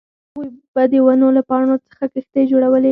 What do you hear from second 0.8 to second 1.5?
د ونو له